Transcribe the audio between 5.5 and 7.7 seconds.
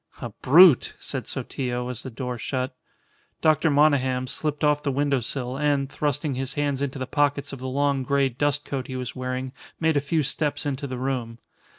and, thrusting his hands into the pockets of the